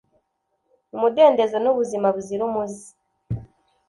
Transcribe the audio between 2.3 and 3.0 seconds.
umuze.